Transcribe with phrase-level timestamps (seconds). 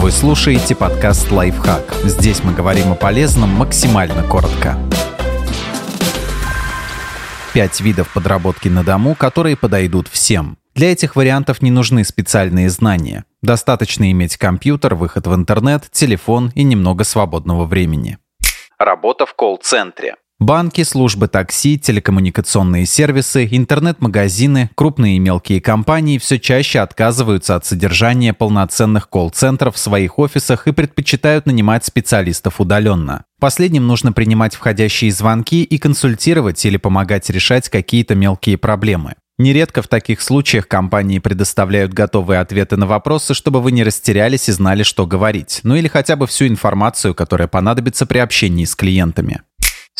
[0.00, 1.92] Вы слушаете подкаст «Лайфхак».
[2.04, 4.78] Здесь мы говорим о полезном максимально коротко.
[7.52, 10.56] Пять видов подработки на дому, которые подойдут всем.
[10.74, 13.26] Для этих вариантов не нужны специальные знания.
[13.42, 18.16] Достаточно иметь компьютер, выход в интернет, телефон и немного свободного времени.
[18.78, 20.14] Работа в колл-центре.
[20.40, 28.32] Банки, службы такси, телекоммуникационные сервисы, интернет-магазины, крупные и мелкие компании все чаще отказываются от содержания
[28.32, 33.24] полноценных колл-центров в своих офисах и предпочитают нанимать специалистов удаленно.
[33.38, 39.16] Последним нужно принимать входящие звонки и консультировать или помогать решать какие-то мелкие проблемы.
[39.36, 44.52] Нередко в таких случаях компании предоставляют готовые ответы на вопросы, чтобы вы не растерялись и
[44.52, 49.42] знали, что говорить, ну или хотя бы всю информацию, которая понадобится при общении с клиентами.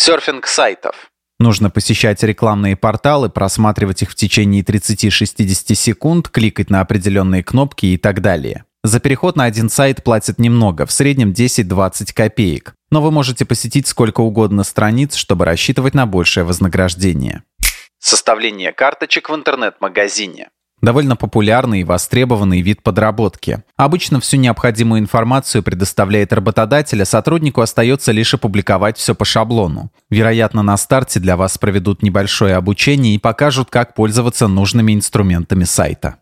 [0.02, 1.10] Серфинг сайтов.
[1.38, 7.98] Нужно посещать рекламные порталы, просматривать их в течение 30-60 секунд, кликать на определенные кнопки и
[7.98, 8.64] так далее.
[8.82, 12.72] За переход на один сайт платят немного, в среднем 10-20 копеек.
[12.90, 17.42] Но вы можете посетить сколько угодно страниц, чтобы рассчитывать на большее вознаграждение.
[17.98, 20.48] Составление карточек в интернет-магазине.
[20.80, 23.62] Довольно популярный и востребованный вид подработки.
[23.76, 29.92] Обычно всю необходимую информацию предоставляет работодатель, а сотруднику остается лишь опубликовать все по шаблону.
[30.08, 36.16] Вероятно, на старте для вас проведут небольшое обучение и покажут, как пользоваться нужными инструментами сайта.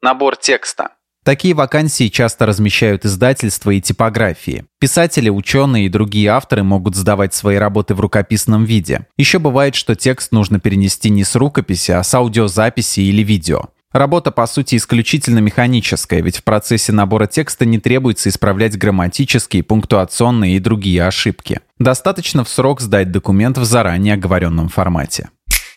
[0.00, 0.90] Набор текста.
[1.24, 4.66] Такие вакансии часто размещают издательства и типографии.
[4.78, 9.06] Писатели, ученые и другие авторы могут сдавать свои работы в рукописном виде.
[9.16, 13.70] Еще бывает, что текст нужно перенести не с рукописи, а с аудиозаписи или видео.
[13.94, 20.56] Работа, по сути, исключительно механическая, ведь в процессе набора текста не требуется исправлять грамматические, пунктуационные
[20.56, 21.60] и другие ошибки.
[21.78, 25.28] Достаточно в срок сдать документ в заранее оговоренном формате.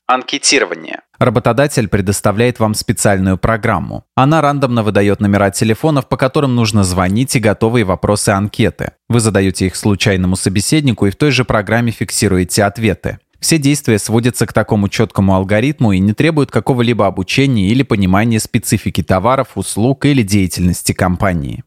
[0.07, 1.01] Анкетирование.
[1.19, 4.05] Работодатель предоставляет вам специальную программу.
[4.15, 8.93] Она рандомно выдает номера телефонов, по которым нужно звонить и готовые вопросы анкеты.
[9.09, 13.19] Вы задаете их случайному собеседнику и в той же программе фиксируете ответы.
[13.39, 19.03] Все действия сводятся к такому четкому алгоритму и не требуют какого-либо обучения или понимания специфики
[19.03, 21.63] товаров, услуг или деятельности компании.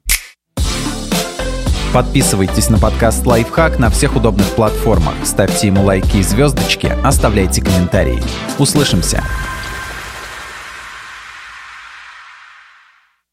[1.92, 8.22] Подписывайтесь на подкаст «Лайфхак» на всех удобных платформах, ставьте ему лайки и звездочки, оставляйте комментарии.
[8.58, 9.24] Услышимся!